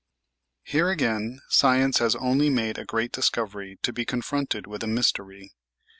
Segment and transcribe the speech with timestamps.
[0.63, 5.51] Here again science has only made a great discovery to be confronted with a mystery.